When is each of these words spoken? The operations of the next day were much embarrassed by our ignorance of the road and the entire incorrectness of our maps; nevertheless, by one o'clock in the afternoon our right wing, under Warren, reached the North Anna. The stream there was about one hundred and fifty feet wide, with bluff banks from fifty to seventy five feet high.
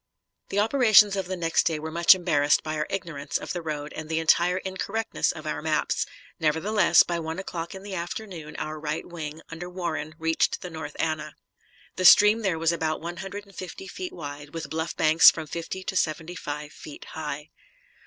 The 0.49 0.57
operations 0.59 1.15
of 1.15 1.27
the 1.27 1.35
next 1.37 1.67
day 1.67 1.77
were 1.77 1.91
much 1.91 2.15
embarrassed 2.15 2.63
by 2.63 2.73
our 2.75 2.87
ignorance 2.89 3.37
of 3.37 3.53
the 3.53 3.61
road 3.61 3.93
and 3.93 4.09
the 4.09 4.17
entire 4.19 4.57
incorrectness 4.57 5.31
of 5.31 5.45
our 5.45 5.61
maps; 5.61 6.07
nevertheless, 6.39 7.03
by 7.03 7.19
one 7.19 7.37
o'clock 7.37 7.75
in 7.75 7.83
the 7.83 7.93
afternoon 7.93 8.55
our 8.55 8.79
right 8.79 9.05
wing, 9.05 9.41
under 9.49 9.69
Warren, 9.69 10.15
reached 10.17 10.61
the 10.61 10.71
North 10.71 10.95
Anna. 10.97 11.35
The 11.97 12.05
stream 12.05 12.39
there 12.41 12.57
was 12.57 12.71
about 12.71 12.99
one 12.99 13.17
hundred 13.17 13.45
and 13.45 13.53
fifty 13.55 13.87
feet 13.87 14.11
wide, 14.11 14.55
with 14.55 14.71
bluff 14.71 14.95
banks 14.97 15.29
from 15.29 15.45
fifty 15.45 15.83
to 15.83 15.95
seventy 15.95 16.33
five 16.33 16.71
feet 16.71 17.05
high. 17.11 17.51